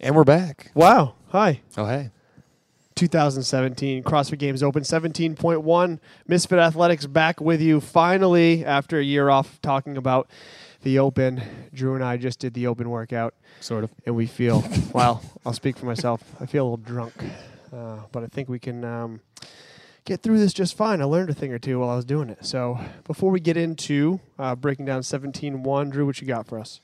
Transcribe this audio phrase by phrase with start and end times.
[0.00, 0.70] And we're back.
[0.74, 1.14] Wow.
[1.30, 1.60] Hi.
[1.76, 2.10] Oh, hey.
[2.96, 5.98] 2017 CrossFit Games Open 17.1.
[6.28, 10.28] Misfit Athletics back with you finally after a year off talking about
[10.82, 11.42] the Open.
[11.72, 13.90] Drew and I just did the Open workout, Sort of.
[14.06, 14.62] and we feel,
[14.92, 16.22] well, I'll speak for myself.
[16.40, 17.14] I feel a little drunk,
[17.72, 19.20] uh, but I think we can um,
[20.04, 21.00] get through this just fine.
[21.00, 22.44] I learned a thing or two while I was doing it.
[22.44, 26.80] So before we get into uh, breaking down 17.1, Drew, what you got for us?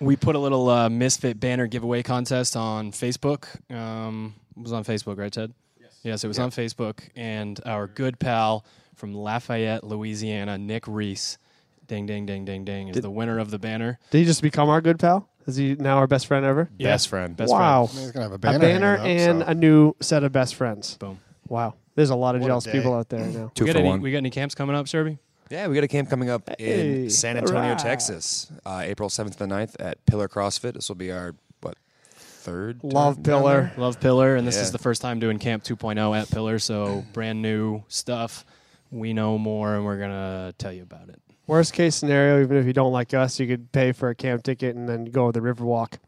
[0.00, 3.46] We put a little uh, Misfit banner giveaway contest on Facebook.
[3.74, 5.52] Um, it was on Facebook, right, Ted?
[5.80, 6.00] Yes.
[6.02, 7.00] Yes, it was on Facebook.
[7.16, 11.38] And our good pal from Lafayette, Louisiana, Nick Reese,
[11.86, 13.98] ding, ding, ding, ding, ding, is Did- the winner of the banner.
[14.10, 15.28] Did he just become our good pal?
[15.46, 16.70] Is he now our best friend ever?
[16.78, 17.36] Best friend.
[17.36, 17.86] Best wow.
[17.86, 18.00] friend.
[18.00, 19.46] He's gonna have a banner, a banner, banner hanging and so.
[19.48, 20.96] a new set of best friends.
[20.96, 21.20] Boom.
[21.48, 21.74] Wow.
[21.94, 23.52] There's a lot of What jealous people out there now.
[23.54, 24.00] Two we, got for any, one.
[24.00, 25.18] we got any camps coming up, Sherby?
[25.50, 27.78] Yeah, we got a camp coming up Hey, in San Antonio, alright.
[27.78, 30.74] Texas, uh, April 7th to the 9th at Pillar CrossFit.
[30.74, 31.76] This will be our, what,
[32.14, 32.80] third?
[32.82, 33.60] Love time Pillar.
[33.60, 33.72] there?
[33.76, 34.62] Love Pillar, and this Yeah.
[34.62, 38.44] is the first time doing Camp 2.0 at Pillar, so brand new stuff.
[38.90, 41.20] We know more, and we're going to tell you about it.
[41.46, 44.44] Worst case scenario, even if you don't like us, you could pay for a camp
[44.44, 45.98] ticket and then go to the Riverwalk.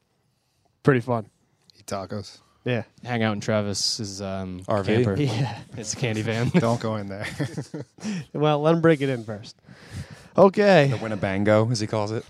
[0.82, 1.26] Pretty fun.
[1.78, 2.38] Eat tacos.
[2.66, 2.82] Yeah.
[3.04, 4.86] Hang out in Travis's um, RV.
[4.86, 5.14] camper.
[5.22, 5.58] Yeah.
[5.76, 6.48] It's a candy van.
[6.54, 7.26] Don't go in there.
[8.34, 9.56] Well, let him break it in first.
[10.36, 10.88] Okay.
[10.88, 12.24] The Winnebango, as he calls it.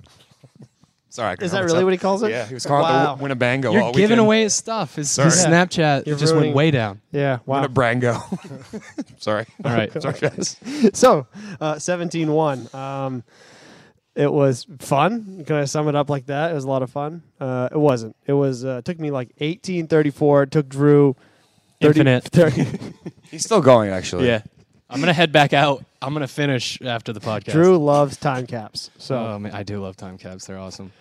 [1.09, 1.37] Sorry.
[1.41, 1.85] Is that really myself.
[1.85, 2.31] what he calls it?
[2.31, 3.15] Yeah, he was calling Wow.
[3.15, 4.21] it the Winnebango You're all giving weekend.
[4.21, 4.97] away his stuff.
[4.97, 5.51] His, his Yeah.
[5.51, 7.01] Snapchat You're just ruining- went way down.
[7.11, 7.39] Yeah.
[7.47, 7.65] Wow.
[7.67, 8.83] Winnebango.
[9.19, 9.47] Sorry.
[9.65, 9.91] All right.
[10.03, 10.57] Sorry, guys.
[10.93, 11.27] so,
[11.61, 12.75] uh, 17-1.
[12.75, 13.25] Um,
[14.17, 15.45] it was fun.
[15.47, 16.51] Can I sum it up like that?
[16.51, 17.23] It was a lot of fun.
[17.39, 18.17] Uh, it wasn't.
[18.27, 18.65] It was.
[18.65, 20.43] Uh, it took me like 1834.
[20.45, 21.15] It took Drew
[21.81, 22.25] 30, Infinite.
[22.33, 22.67] 30
[23.31, 24.27] He's still going, actually.
[24.27, 24.43] Yeah.
[24.89, 25.85] I'm going to head back out.
[26.01, 27.53] I'm going to finish after the podcast.
[27.53, 28.91] Drew loves time caps.
[28.99, 30.47] So Oh, man, I do love time caps.
[30.47, 30.93] They're awesome.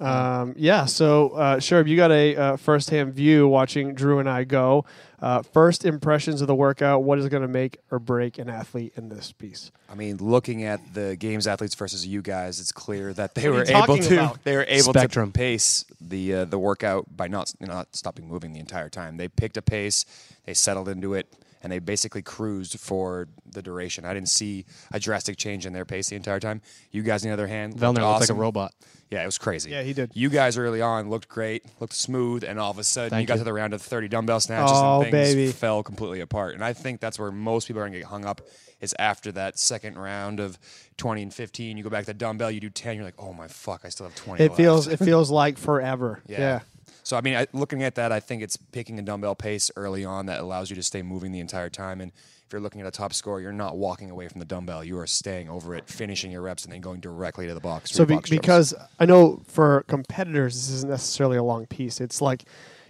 [0.00, 4.44] Um, yeah, so uh, Sherb, you got a uh, first-hand view watching Drew and I
[4.44, 4.84] go.
[5.20, 7.02] Uh, first impressions of the workout.
[7.02, 9.70] What is going to make or break an athlete in this piece?
[9.88, 13.64] I mean, looking at the games athletes versus you guys, it's clear that they were
[13.66, 14.44] able to about?
[14.44, 15.32] they were able Spectrum.
[15.32, 19.16] to pace the uh, the workout by not not stopping moving the entire time.
[19.16, 20.04] They picked a pace,
[20.44, 21.32] they settled into it,
[21.64, 24.04] and they basically cruised for the duration.
[24.04, 26.60] I didn't see a drastic change in their pace the entire time.
[26.92, 28.72] You guys, on the other hand, Vellner looked looks like a robot.
[29.10, 29.70] Yeah, it was crazy.
[29.70, 30.10] Yeah, he did.
[30.14, 33.26] You guys early on looked great, looked smooth, and all of a sudden Thank you
[33.28, 33.38] got you.
[33.40, 35.52] to the round of 30 dumbbell snatches Oh, and things baby.
[35.52, 36.54] fell completely apart.
[36.54, 38.40] And I think that's where most people are going to get hung up
[38.80, 40.58] is after that second round of
[40.96, 41.76] 20 and 15.
[41.76, 43.88] You go back to the dumbbell, you do 10, you're like, oh my fuck, I
[43.88, 46.20] still have 20 It left." feels it feels like forever.
[46.26, 46.38] Yeah.
[46.40, 46.60] Yeah.
[47.04, 50.04] So I mean, I, looking at that, I think it's picking a dumbbell pace early
[50.04, 52.00] on that allows you to stay moving the entire time.
[52.00, 52.10] And
[52.46, 54.82] if you're looking at a top score, you're not walking away from the dumbbell.
[54.82, 57.92] You are staying over it, finishing your reps, and then going directly to the box.
[57.92, 62.00] So be, box because I know for competitors this isn't necessarily a long piece.
[62.00, 62.44] It's like,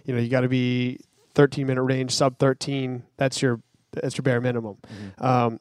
[0.05, 0.99] you know, you got to be
[1.35, 3.03] 13 minute range, sub 13.
[3.17, 3.61] That's your
[3.91, 4.77] that's your bare minimum.
[4.87, 5.25] Mm-hmm.
[5.25, 5.59] Um,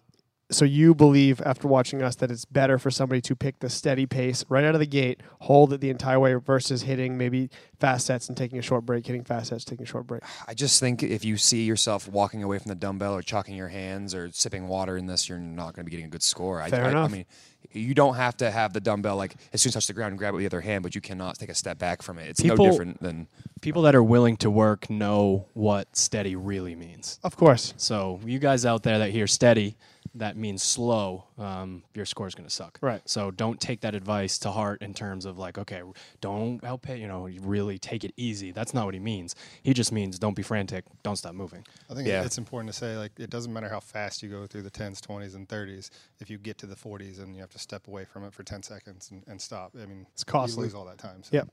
[0.54, 4.06] so you believe after watching us that it's better for somebody to pick the steady
[4.06, 8.06] pace right out of the gate, hold it the entire way versus hitting maybe fast
[8.06, 10.22] sets and taking a short break, hitting fast sets, taking a short break.
[10.46, 13.68] I just think if you see yourself walking away from the dumbbell or chalking your
[13.68, 16.60] hands or sipping water in this, you're not going to be getting a good score.
[16.60, 17.10] I, Fair I, enough.
[17.10, 17.26] I mean,
[17.72, 20.12] you don't have to have the dumbbell like as soon as you touch the ground
[20.12, 22.18] and grab it with the other hand, but you cannot take a step back from
[22.18, 22.28] it.
[22.28, 23.26] It's People- no different than
[23.60, 27.18] People that are willing to work know what steady really means.
[27.24, 27.72] Of course.
[27.78, 29.76] So you guys out there that hear steady,
[30.16, 31.24] that means slow.
[31.38, 32.78] Um, your score is going to suck.
[32.80, 33.02] Right.
[33.04, 35.82] So don't take that advice to heart in terms of like, okay,
[36.20, 37.00] don't outpay.
[37.00, 38.52] You know, really take it easy.
[38.52, 39.34] That's not what he means.
[39.62, 40.84] He just means don't be frantic.
[41.02, 41.64] Don't stop moving.
[41.90, 42.24] I think Yeah.
[42.24, 45.00] it's important to say like it doesn't matter how fast you go through the 10s,
[45.00, 45.90] 20s, and 30s.
[46.20, 48.42] If you get to the 40s and you have to step away from it for
[48.44, 50.60] 10 seconds and, and stop, I mean, It's costly.
[50.62, 51.22] You lose all that time.
[51.22, 51.30] So.
[51.32, 51.48] Yep.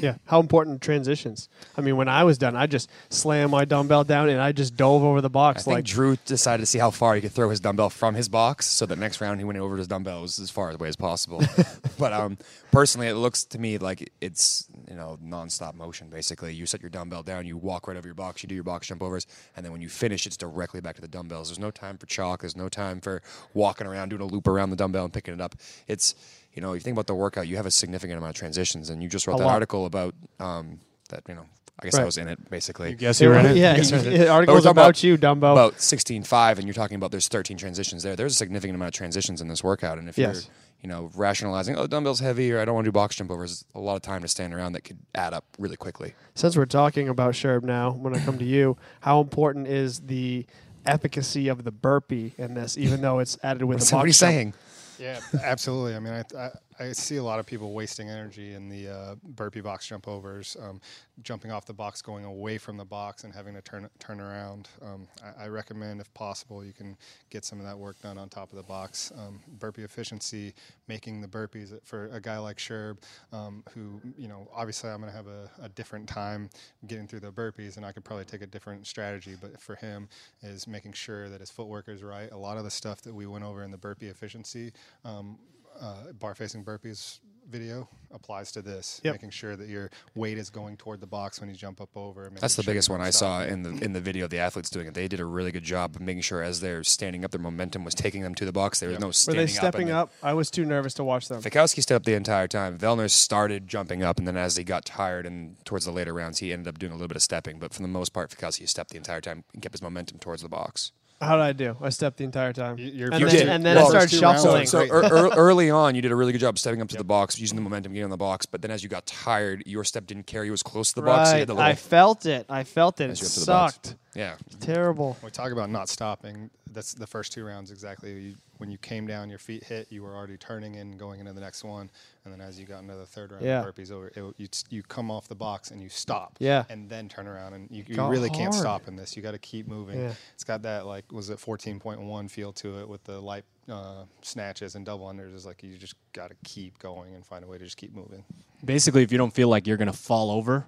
[0.00, 0.16] Yeah.
[0.26, 1.48] How important transitions?
[1.76, 4.76] I mean, when I was done, I just slammed my dumbbell down and I just
[4.76, 7.32] dove over the I box think like Drew decided to see how far he could
[7.32, 10.22] throw his dumbbell from his box, so the next round he went over his dumbbell
[10.22, 11.42] was as far away as possible.
[11.98, 12.38] but um,
[12.72, 16.08] personally, it looks to me like it's you know nonstop motion.
[16.08, 18.64] Basically, you set your dumbbell down, you walk right over your box, you do your
[18.64, 19.26] box jump overs,
[19.56, 21.48] and then when you finish, it's directly back to the dumbbells.
[21.48, 22.40] There's no time for chalk.
[22.40, 23.22] There's no time for
[23.54, 25.54] walking around doing a loop around the dumbbell and picking it up.
[25.86, 26.14] It's
[26.54, 28.88] you know, if you think about the workout, you have a significant amount of transitions,
[28.90, 29.54] and you just wrote A that lot.
[29.54, 31.22] article about um, that.
[31.28, 31.46] You know,
[31.78, 32.90] I guess I was in it basically.
[32.90, 33.56] You Guess you were in it.
[33.56, 34.08] Yeah, Yes, you- sir.
[34.10, 35.52] it- articles about, about- you, Dumbo.
[35.52, 38.94] about 16.5 and you're talking about there's 13 transitions there there's a significant amount of
[38.94, 40.44] transitions in this workout and if Yes.
[40.44, 40.52] you're
[40.82, 43.64] you know rationalizing oh dumbbells heavy or i don't want to do box jump overs
[43.74, 46.64] a lot of time to stand around that could add up really quickly Since we're
[46.66, 50.46] talking about Sherb now, when I come to you, how important is the
[50.86, 54.04] efficacy of the burpee in this, even though it's added with what's a box what
[54.04, 54.18] are you jump?
[54.32, 54.54] saying
[54.98, 55.94] Yeah, absolutely.
[55.94, 59.14] I mean, I, I I see a lot of people wasting energy in the uh,
[59.22, 60.80] burpee box jump overs, um,
[61.22, 64.68] jumping off the box, going away from the box, and having to turn turn around.
[64.82, 66.96] Um, I, I, recommend, if possible, you can
[67.30, 69.12] get some of that work done on top of the box.
[69.16, 70.54] Um, burpee efficiency,
[70.86, 72.98] making the burpees for a guy like Sherb,
[73.32, 76.50] um, who you know, obviously, I'm going to have a, a, different time
[76.86, 79.34] getting through the burpees, and I could probably take a different strategy.
[79.40, 80.08] But for him,
[80.42, 82.30] is making sure that his footwork is right.
[82.32, 84.72] A lot of the stuff that we went over in the burpee efficiency
[85.04, 85.38] um,
[85.80, 87.18] uh, bar facing burpees
[87.48, 89.00] video applies to this.
[89.04, 89.14] Yep.
[89.14, 92.28] Making sure that your weight is going toward the box when you jump up over.
[92.40, 93.18] That's the sure biggest one I stop.
[93.20, 94.94] saw in the in the video of the athletes doing it.
[94.94, 97.84] They did a really good job of making sure as they're standing up, their momentum
[97.84, 98.80] was taking them to the box.
[98.80, 99.00] There was Yep.
[99.00, 100.08] no Were they stepping up.
[100.08, 100.14] up?
[100.24, 101.40] I was too nervous to watch them.
[101.40, 102.78] Fikowski stepped up the entire time.
[102.78, 106.38] Vellner started jumping up, and then as he got tired and towards the later rounds,
[106.38, 107.60] he ended up doing a little bit of stepping.
[107.60, 110.42] But for the most part, Fikowski stepped the entire time and kept his momentum towards
[110.42, 110.90] the box.
[111.20, 111.76] How did I do?
[111.80, 112.76] I stepped the entire time.
[112.78, 113.48] You- you're- and, you then, did.
[113.48, 114.60] and then Well, I started first two rounds shuffling.
[114.60, 115.12] were So Great.
[115.12, 117.38] ear- ear- early on, you did a really good job stepping up to the box,
[117.40, 118.44] using the momentum, getting on the box.
[118.44, 120.46] But then as you got tired, your step didn't carry.
[120.46, 121.30] You was close to the box.
[121.30, 121.48] So you right.
[121.48, 122.44] had the I felt it.
[122.50, 123.04] I felt it.
[123.04, 123.74] It As you went to the box.
[123.74, 123.94] sucked.
[124.14, 124.34] yeah.
[124.60, 125.16] Terrible.
[125.24, 126.50] We talk about not stopping.
[126.76, 128.12] That's the first two rounds exactly.
[128.12, 129.86] You, when you came down, your feet hit.
[129.90, 131.90] You were already turning in, going into the next one,
[132.24, 133.66] and then as you got into the third round, Yeah.
[133.66, 136.36] of burpees over, it, you you come off the box and you stop.
[136.38, 136.64] Yeah.
[136.68, 139.16] And then turn around, and you, you Got really can't stop in this.
[139.16, 139.98] You got to keep moving.
[139.98, 140.12] Yeah.
[140.34, 144.74] It's got that like was it 14.1 feel to it with the light uh, snatches
[144.74, 145.34] and double unders.
[145.34, 147.94] Is like you just got to keep going and find a way to just keep
[147.94, 148.22] moving.
[148.62, 150.66] Basically, if you don't feel like you're going to fall over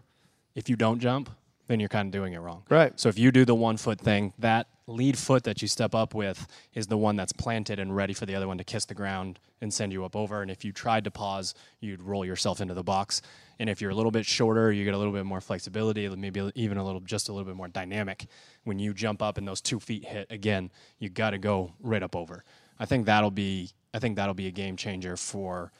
[0.54, 1.30] if you don't jump,
[1.68, 2.64] then you're kind of doing it wrong.
[2.68, 2.98] Right.
[2.98, 6.14] So if you do the one foot thing, that lead foot that you step up
[6.14, 8.94] with is the one that's planted and ready for the other one to kiss the
[8.94, 10.40] ground and send you up over.
[10.42, 13.20] And if you tried to pause, you'd roll yourself into the box.
[13.58, 16.50] And if you're a little bit shorter, you get a little bit more flexibility, maybe
[16.54, 18.26] even a little, just a little bit more dynamic.
[18.64, 22.02] When you jump up and those two feet hit again, you got to go right
[22.02, 22.44] up over.
[22.78, 25.72] I think that'll be, I think that'll be a game changer for,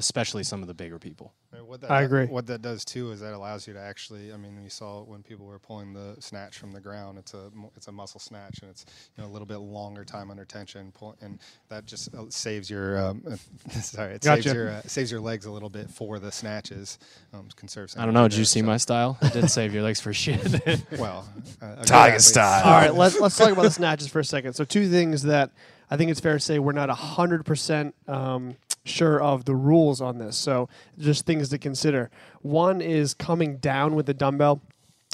[0.00, 1.32] especially some of the bigger people.
[1.64, 2.26] What that I agree.
[2.26, 4.32] What that does too is that allows you to actually.
[4.32, 7.18] I mean, we saw when people were pulling the snatch from the ground.
[7.18, 8.86] It's a it's a muscle snatch, and it's
[9.16, 10.90] you know a little bit longer time under tension.
[10.92, 11.38] Pull, and
[11.68, 13.22] that just uh, saves your um,
[13.70, 14.42] sorry, it Gotcha.
[14.42, 16.98] saves your uh, saves your legs a little bit for the snatches.
[17.32, 17.96] Um, conserves.
[17.96, 18.20] I don't know.
[18.20, 19.18] energy Did you see so- my style?
[19.22, 20.40] It did save your legs for shit.
[20.98, 21.28] Well,
[21.62, 22.64] uh, Tiger style.
[22.64, 24.54] All right, let's let's talk about the snatches for a second.
[24.54, 25.50] So two things that
[25.90, 30.00] I think it's fair to say we're not hundred percent um, sure of the rules
[30.00, 30.36] on this.
[30.36, 30.68] So
[30.98, 32.10] just things to consider.
[32.42, 34.62] One is coming down with the dumbbell.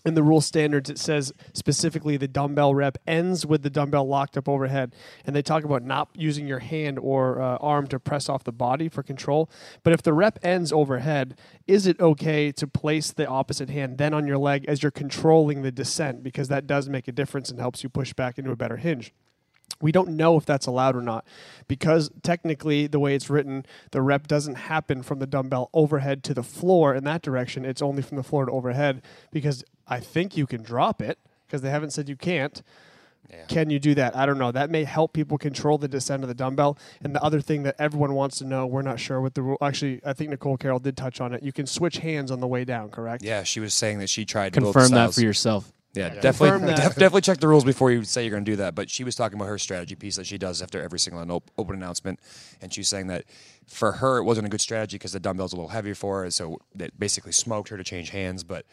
[0.04, 4.36] In the rule standards, it says specifically the dumbbell rep ends with the dumbbell locked
[4.36, 4.94] up overhead.
[5.24, 8.52] And they talk about not using your hand or uh, arm to press off the
[8.52, 9.50] body for control.
[9.82, 11.36] But if the rep ends overhead,
[11.66, 15.62] is it okay to place the opposite hand then on your leg as you're controlling
[15.62, 16.22] the descent?
[16.22, 19.12] Because that does make a difference and helps you push back into a better hinge.
[19.80, 21.26] We don't know if that's allowed or not
[21.68, 26.34] because technically, the way it's written, the rep doesn't happen from the dumbbell overhead to
[26.34, 27.64] the floor in that direction.
[27.64, 31.60] It's only from the floor to overhead because I think you can drop it because
[31.62, 32.62] they haven't said you can't.
[33.30, 33.44] Yeah.
[33.46, 34.16] Can you do that?
[34.16, 34.52] I don't know.
[34.52, 36.78] That may help people control the descent of the dumbbell.
[37.02, 39.58] And the other thing that everyone wants to know, we're not sure what the rule.
[39.60, 41.42] Actually, I think Nicole Carroll did touch on it.
[41.42, 43.24] You can switch hands on the way down, correct?
[43.24, 45.72] Yeah, she was saying that she tried both Confirm that for yourself.
[45.96, 46.20] Yeah, Yeah.
[46.20, 48.74] definitely, def- definitely check the rules before you say you're going to do that.
[48.74, 51.50] But she was talking about her strategy piece that she does after every single op-
[51.58, 52.20] open announcement,
[52.60, 53.24] and she's saying that
[53.66, 56.30] for her it wasn't a good strategy because the dumbbell's a little heavy for her,
[56.30, 58.44] so it basically smoked her to change hands.
[58.44, 58.66] But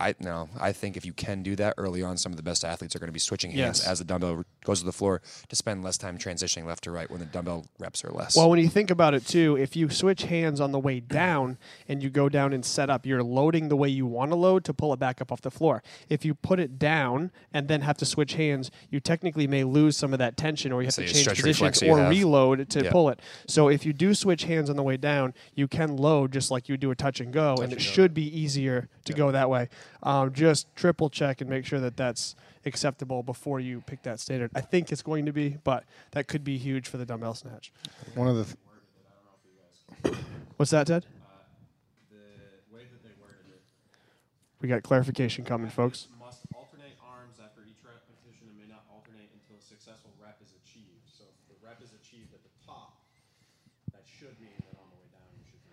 [0.00, 2.64] I no, I think if you can do that early on, some of the best
[2.64, 3.86] athletes are going to be switching hands Yes.
[3.86, 7.10] as the dumbbell goes to the floor to spend less time transitioning left to right
[7.10, 8.36] when the dumbbell reps are less.
[8.36, 11.58] Well, when you think about it too, if you switch hands on the way down
[11.88, 14.64] and you go down and set up, you're loading the way you want to load
[14.64, 15.82] to pull it back up off the floor.
[16.08, 19.96] If you put it down and then have to switch hands, you technically may lose
[19.96, 22.08] some of that tension or you have So to change positions reflex that you or
[22.08, 23.20] reload to pull it.
[23.46, 26.68] So if you do switch hands on the way down, you can load just like
[26.68, 27.82] you do a touch and go, and and it go.
[27.82, 29.68] should be easier to go that way.
[30.02, 34.50] Um, just triple check and make sure that that's acceptable before you pick that standard.
[34.54, 37.72] I think it's going to be, but that could be huge for the dumbbell snatch.
[38.14, 38.44] One of the
[40.04, 40.16] th-
[40.56, 41.04] What's that, Ted?
[42.10, 42.16] the
[42.74, 43.62] way that they worded it
[44.60, 46.08] We got clarification coming, folks.
[46.18, 50.52] must alternate arms after each repetition and may not alternate until a successful rep is
[50.64, 51.04] achieved.
[51.08, 52.96] So if the rep is achieved at the top,
[53.92, 55.72] that should mean that on the way down you should be.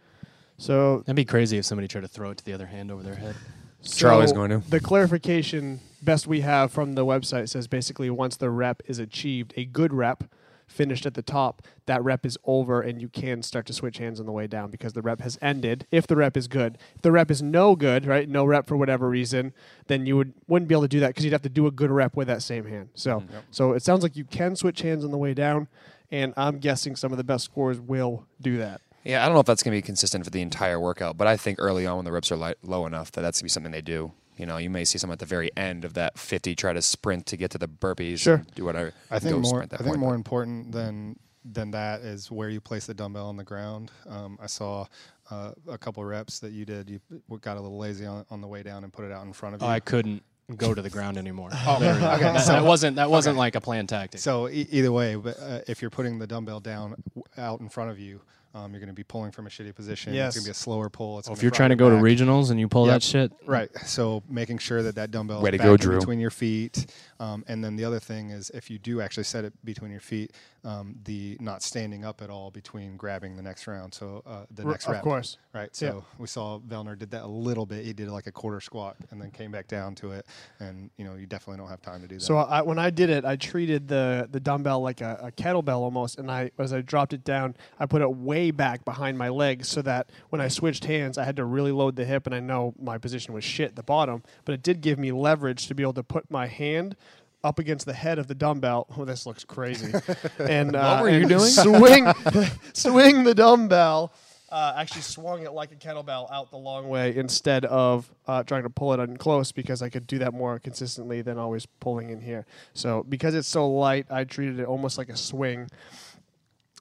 [0.64, 3.04] So, That'd be crazy if somebody tried to throw it to the other hand over
[3.04, 3.36] their head.
[3.84, 4.62] Charlie's going to.
[4.70, 9.54] The clarification best we have from the website says basically once the rep is achieved,
[9.56, 10.26] a good rep
[10.68, 14.20] finished at the top, that rep is over and you can start to switch hands
[14.20, 15.88] on the way down because the rep has ended.
[15.92, 18.28] If the rep is good, if the rep is no good, right?
[18.28, 19.54] No rep for whatever reason,
[19.88, 21.72] then you would wouldn't be able to do that because you'd have to do a
[21.72, 22.90] good rep with that same hand.
[22.96, 25.68] So, mm, so it sounds like you can switch hands on the way down,
[26.12, 28.82] and I'm guessing some of the best scores will do that.
[29.04, 31.28] Yeah, I don't know if that's going to be consistent for the entire workout, but
[31.28, 33.46] I think early on when the reps are light, low enough that that's going to
[33.46, 34.12] be something they do.
[34.36, 36.82] You know, you may see someone at the very end of that 50 try to
[36.82, 38.20] sprint to get to the burpees.
[38.20, 38.36] Sure.
[38.36, 38.94] and Do whatever.
[39.10, 39.46] I think more.
[39.46, 41.18] sprint I think point, more but- important than
[41.50, 43.90] than that is where you place the dumbbell on the ground.
[44.10, 44.86] Um, I saw
[45.32, 46.90] uh, a couple reps that you did.
[46.90, 47.00] You
[47.40, 49.56] got a little lazy on, on the way down and put it out in front
[49.56, 49.68] of you.
[49.68, 50.24] I couldn't
[50.58, 51.50] go to the ground anymore.
[51.66, 52.12] Oh, There we go.
[52.12, 54.20] okay, That, so- that wasn't that wasn't like a planned tactic.
[54.20, 57.70] So e- either way, but uh, if you're putting the dumbbell down w- out in
[57.70, 58.20] front of you,
[58.58, 60.14] um, you're going to be pulling from a shitty position.
[60.14, 60.28] Yes.
[60.30, 61.20] It's going to be a slower pull.
[61.20, 62.96] It's Well, if you're trying to go to regionals and you pull Yep.
[62.96, 63.70] that shit, Right.
[63.86, 66.88] So making sure that that dumbbell Way is back go, between your feet,
[67.20, 70.00] um, and then the other thing is if you do actually set it between your
[70.00, 70.32] feet,
[70.64, 73.94] um, the not standing up at all between grabbing the next round.
[73.94, 75.00] So uh, the R- next of rep.
[75.00, 75.38] Of course.
[75.54, 75.70] Right.
[75.82, 75.90] Yeah.
[75.92, 77.86] So we saw Vellner did that a little bit.
[77.86, 80.26] He did like a quarter squat and then came back down to it.
[80.60, 82.22] And you know you definitely don't have time to do that.
[82.22, 85.80] So I, when I did it, I treated the the dumbbell like a, a kettlebell
[85.80, 89.30] almost, and I as I dropped it down, I put it way back behind my
[89.30, 92.36] legs so that when I switched hands, I had to really load the hip, and
[92.36, 95.68] I know my position was shit at the bottom, but it did give me leverage
[95.68, 96.96] to be able to put my hand
[97.44, 98.88] up against the head of the dumbbell.
[98.98, 99.94] Oh, this looks crazy.
[100.40, 101.50] and uh, were you doing?
[101.50, 102.08] Swing,
[102.74, 104.14] swing the dumbbell.
[104.50, 108.64] Uh, actually swung it like a kettlebell out the long way instead of uh, trying
[108.64, 112.12] to pull it in close because I could do that more consistently than always pulling
[112.12, 112.46] in here.
[112.74, 115.68] So because it's so light, I treated it almost like a swing.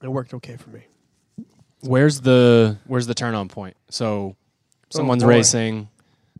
[0.01, 0.85] It worked okay for me.
[1.81, 3.77] Where's the where's the turn on point?
[3.89, 4.35] So
[4.89, 5.29] someone's boy.
[5.29, 5.89] racing,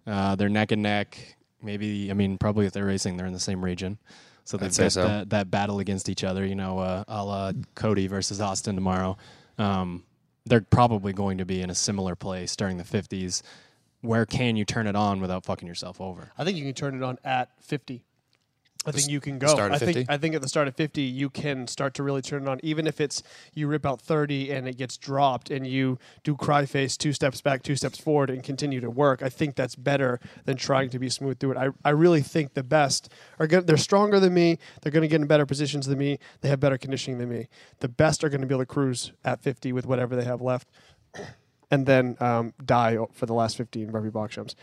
[0.05, 1.37] uh, they're neck and neck.
[1.61, 3.97] Maybe I mean probably if they're racing, they're in the same region.
[4.43, 5.07] So they've say got so.
[5.07, 6.45] that, that battle against each other.
[6.45, 9.17] You know, uh, a la Cody versus Austin tomorrow.
[9.57, 10.03] Um,
[10.45, 13.41] they're probably going to be in a similar place during the 50s.
[14.01, 16.31] Where can you turn it on without fucking yourself over?
[16.37, 18.03] I think you can turn it on at 50.
[18.87, 19.47] I think you can go.
[19.47, 20.13] start at I think 50?
[20.13, 22.59] I think at the start of 50 you can start to really turn it on
[22.63, 23.21] even if it's
[23.53, 27.41] you rip out 30 and it gets dropped and you do cry face two steps
[27.41, 29.21] back, two steps forward and continue to work.
[29.21, 31.57] I think that's better than trying to be smooth through it.
[31.57, 34.57] I, I really think the best are going they're stronger than me.
[34.81, 36.19] They're going to get in better positions than me.
[36.41, 37.47] They have better conditioning than me.
[37.79, 40.41] The best are going to be able to cruise at 50 with whatever they have
[40.41, 40.67] left
[41.69, 44.55] and then um, die for the last 15 burpee box jumps.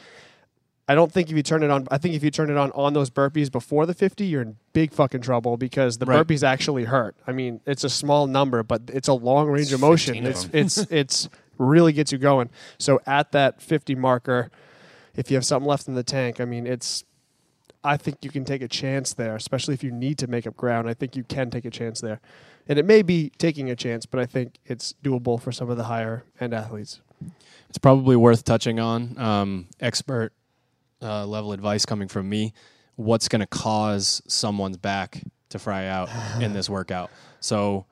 [0.87, 2.71] I don't think if you turn it on, I think if you turn it on
[2.73, 6.27] on those burpees before the 50, you're in big fucking trouble because the Right.
[6.27, 7.17] burpees actually hurt.
[7.27, 10.15] I mean, it's a small number, but it's a long range It's of motion.
[10.15, 12.51] 15 of It's it's it's really gets you going.
[12.79, 14.51] So at that 50 marker,
[15.17, 17.05] if you have something left in the tank, I mean, it's
[17.83, 20.57] I think you can take a chance there, especially if you need to make up
[20.57, 20.89] ground.
[20.89, 22.21] I think you can take a chance there.
[22.67, 25.77] And it may be taking a chance, but I think it's doable for some of
[25.77, 27.01] the higher end athletes.
[27.69, 29.19] It's probably worth touching on.
[29.19, 30.33] Um, expert
[31.05, 32.53] uh, level advice coming from me.
[32.97, 36.09] What's going to cause someone's back to fry out
[36.41, 37.11] in this workout?
[37.41, 37.87] So,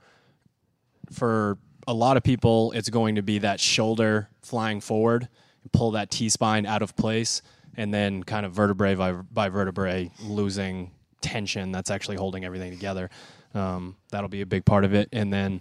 [1.12, 5.28] for a lot of people, it's going to be that shoulder flying forward,
[5.72, 7.42] pull that T spine out of place,
[7.76, 13.10] and then kind of vertebrae by, by vertebrae losing tension that's actually holding everything together.
[13.54, 15.08] Um, that'll be a big part of it.
[15.12, 15.60] And then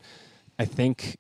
[0.57, 1.17] I think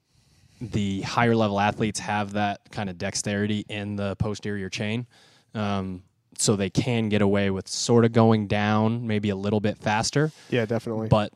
[0.59, 5.07] the higher level athletes have that kind of dexterity in the posterior chain.
[5.53, 6.03] Um,
[6.41, 10.31] so they can get away with sort of going down maybe a little bit faster,
[10.49, 11.07] Yeah, definitely.
[11.07, 11.31] but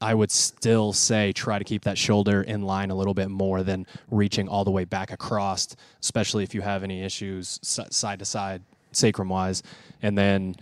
[0.00, 3.62] I would still say try to keep that shoulder in line a little bit more
[3.62, 8.24] than reaching all the way back across, especially if you have any issues side to
[8.24, 9.62] side, sacrum wise.
[10.02, 10.54] And then,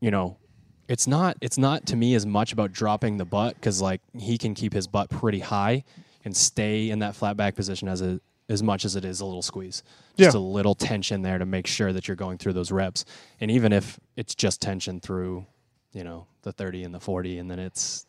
[0.00, 0.36] you know,
[0.88, 4.36] it's not it's not to me as much about dropping the butt because like he
[4.36, 5.84] can keep his butt pretty high
[6.24, 9.24] and stay in that flat back position as a as much as it is a
[9.24, 9.84] little squeeze.
[10.16, 10.40] Just Yeah.
[10.40, 13.04] a little tension there to make sure that you're going through those reps.
[13.40, 15.46] And even if it's just tension through,
[15.92, 18.06] you know, the 30 and the 40 and then it's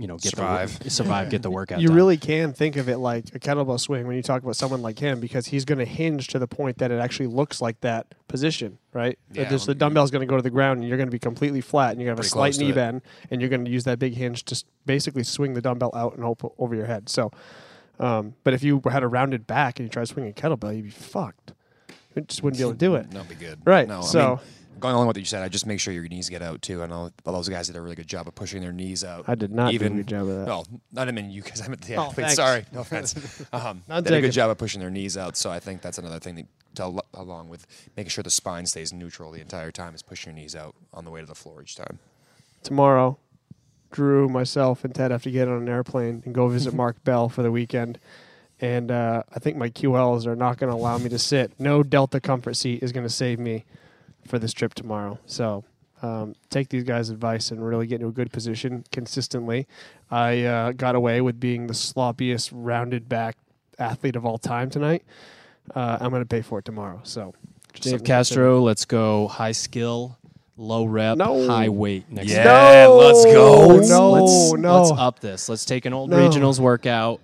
[0.00, 0.78] you know, get Survive.
[0.80, 1.80] the survive, get the workout.
[1.80, 1.96] you done.
[1.96, 4.98] really can think of it like a kettlebell swing when you talk about someone like
[4.98, 8.06] him because he's going to hinge to the point that it actually looks like that
[8.26, 9.18] position, right?
[9.32, 11.12] Yeah, just the when- dumbbell's going to go to the ground and you're going to
[11.12, 12.74] be completely flat and you're going to have a slight knee it.
[12.74, 16.14] bend and you're going to use that big hinge to basically swing the dumbbell out
[16.16, 17.08] and op- over your head.
[17.10, 17.30] So,
[17.98, 20.84] um, but if you had a rounded back and you try swinging a kettlebell, you'd
[20.84, 21.52] be fucked.
[22.16, 23.10] You just wouldn't be able to do it.
[23.10, 23.58] That'd be good.
[23.66, 24.38] Right, No, I so- mean,
[24.80, 26.82] going along with what you said, I just make sure your knees get out too.
[26.82, 29.24] I know all those guys did a really good job of pushing their knees out.
[29.28, 30.46] I did not Even do a good job of that.
[30.46, 31.60] No, not I mean you guys.
[31.64, 32.16] I'm at the Oh, athletes.
[32.16, 32.34] thanks.
[32.36, 33.44] Sorry, no offense.
[33.52, 34.22] Um, Not they did a taken.
[34.22, 35.36] good job of pushing their knees out.
[35.36, 36.46] So I think that's another thing that,
[36.76, 40.40] to, along with making sure the spine stays neutral the entire time, is pushing your
[40.42, 41.98] knees out on the way to the floor each time.
[42.62, 43.18] tomorrow,
[43.90, 47.28] Drew, myself, and Ted have to get on an airplane and go visit Mark Bell
[47.28, 47.98] for the weekend.
[48.60, 51.58] And uh, I think my QLs are not going to allow me to sit.
[51.58, 53.64] No Delta comfort seat is going to save me
[54.26, 55.18] for this trip tomorrow.
[55.26, 55.64] So
[56.02, 59.66] um, take these guys' advice and really get into a good position consistently.
[60.10, 63.36] I uh, got away with being the sloppiest, rounded back
[63.78, 65.04] athlete of all time tonight.
[65.74, 67.00] Uh, I'm going to pay for it tomorrow.
[67.04, 67.34] So,
[67.72, 70.18] just Dave something to Castro, let's go high skill,
[70.56, 71.46] low rep, No.
[71.46, 72.90] high weight next Yeah, time.
[72.90, 73.66] let's go.
[73.66, 74.78] No, Let's, no, let's, no.
[74.82, 75.48] let's up this.
[75.48, 76.16] Let's take an old No.
[76.16, 77.20] regionals workout,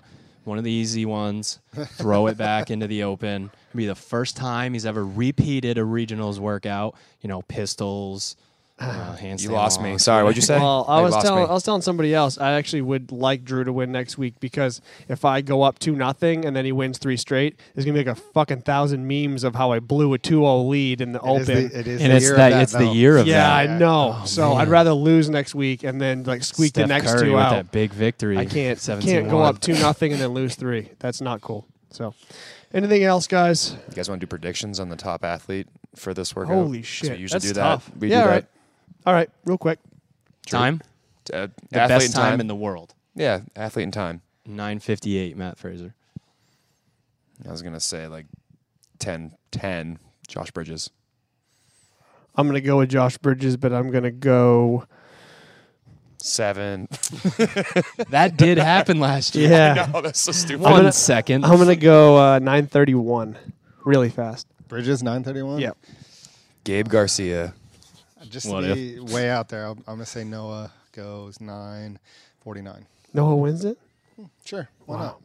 [0.46, 3.50] one of the easy ones, throw it back into the open.
[3.70, 6.94] It'll be the first time he's ever repeated a regionals workout.
[7.20, 8.36] You know, pistols,
[8.78, 9.42] uh, handstand.
[9.44, 9.96] You lost me.
[9.98, 10.58] Sorry, what'd you say?
[10.58, 11.48] Well, I was telling me.
[11.48, 14.80] I was telling somebody else I actually would like Drew to win next week because
[15.08, 18.04] if I go up two nothing and then he wins three straight, there's gonna be
[18.04, 21.24] like a fucking thousand memes of how I blew a 2-0 lead in the It
[21.40, 21.68] is open.
[21.68, 23.64] the, it is And the it's year of that, that, it's the year of yeah,
[23.64, 23.70] that.
[23.70, 24.18] I know.
[24.20, 27.26] Oh, so I'd rather lose next week and then like squeak Steph the next Curry
[27.28, 27.50] two with out.
[27.52, 28.36] that big victory.
[28.36, 29.02] I can't 17-1.
[29.02, 30.90] can't go up two nothing and then lose three.
[30.98, 31.66] That's not cool.
[31.90, 32.12] So,
[32.74, 33.72] anything else, guys?
[33.88, 36.54] You guys want to do predictions on the top athlete for this workout?
[36.54, 37.86] Holy 'Cause shit, We usually that's do tough.
[37.86, 37.96] that.
[37.98, 38.44] We yeah, do all right.
[39.06, 39.78] All right, real quick.
[40.46, 40.82] Time.
[41.32, 42.40] Uh, the athlete best and time time.
[42.40, 42.94] in the world.
[43.14, 44.22] yeah, athlete and time.
[44.44, 45.36] Nine fifty eight.
[45.36, 45.94] Matt Fraser.
[47.46, 48.26] I was gonna say like
[48.98, 50.90] 10, 10 Josh Bridges.
[52.34, 54.84] I'm gonna go with Josh Bridges, but I'm gonna go.
[56.18, 56.88] Seven.
[58.10, 59.50] That did happen last year.
[59.50, 60.62] Yeah, no, that's so stupid.
[60.62, 61.44] One gonna- second.
[61.44, 63.36] I'm gonna go uh, 931,
[63.84, 64.46] really fast.
[64.68, 65.60] Bridges 931.
[65.60, 65.76] Yep.
[66.64, 67.54] Gabe Garcia.
[68.30, 72.86] Just What to be way out there, I'm, I'm gonna say Noah goes 949.
[73.14, 73.78] Noah wins it.
[74.44, 75.02] Sure, why Wow.
[75.02, 75.20] not?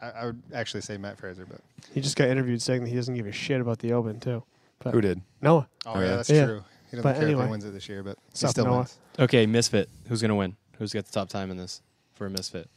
[0.00, 1.60] I, I would actually say Matt Fraser, but
[1.92, 4.42] He just got interviewed saying that he doesn't give a shit about the Open too.
[4.78, 5.20] But Who did?
[5.40, 5.68] Noah.
[5.86, 6.04] oh, yeah.
[6.06, 6.44] yeah, that's Yeah.
[6.46, 6.64] true.
[6.90, 7.44] He doesn't But care if anyway.
[7.46, 8.76] he wins it this year, but he Sup, still Noah?
[8.78, 8.98] wins.
[9.18, 9.88] Okay, misfit.
[10.08, 10.56] Who's gonna win?
[10.78, 11.80] Who's got the top time in this
[12.14, 12.68] for a misfit?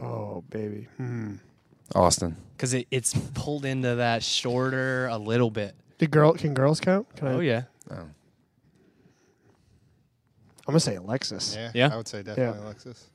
[0.00, 0.88] Oh baby.
[0.96, 1.34] Hmm.
[1.94, 2.36] Austin.
[2.56, 5.74] Because it, it's pulled into that shorter a little bit.
[5.98, 7.14] The girl can girls count?
[7.16, 7.64] Can I, Oh yeah.
[7.90, 8.04] Oh.
[10.70, 11.56] I'm gonna say Alexis.
[11.56, 11.90] Yeah, Yeah?
[11.92, 13.10] I would say definitely Alexis.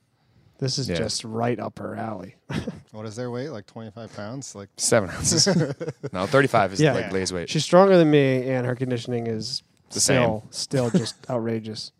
[0.58, 0.96] This is Yeah.
[0.96, 2.34] just right up her alley.
[2.92, 3.48] What is their weight?
[3.48, 4.54] Like 25 pounds?
[4.54, 5.46] Like Seven ounces.
[6.12, 6.92] no, 35 is Yeah.
[6.92, 7.48] like Lay's weight.
[7.48, 11.92] She's stronger than me, and her conditioning is The still still just outrageous.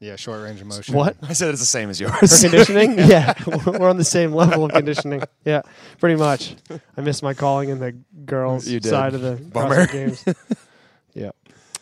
[0.00, 0.94] yeah, short range of motion.
[0.94, 1.16] What?
[1.22, 2.40] I said it's the same as For yours.
[2.42, 2.98] conditioning?
[2.98, 3.34] yeah,
[3.66, 5.22] we're on the same level of conditioning.
[5.44, 5.62] Yeah,
[5.98, 6.56] pretty much.
[6.96, 7.92] I missed my calling in the
[8.24, 8.90] girls' You did.
[8.90, 9.86] side of the Bummer.
[9.86, 10.24] CrossFit games.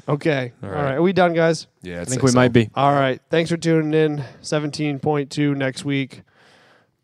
[0.06, 0.14] Yeah.
[0.14, 0.52] Okay.
[0.62, 0.84] All All right.
[0.84, 0.94] right.
[0.94, 1.66] Are we done, guys?
[1.82, 2.70] yeah, I think we might be.
[2.74, 3.20] All right.
[3.30, 4.24] Thanks for tuning in.
[4.42, 6.22] 17.2 next week.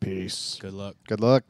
[0.01, 0.59] Peace.
[0.61, 0.97] Good luck.
[1.07, 1.45] Good luck.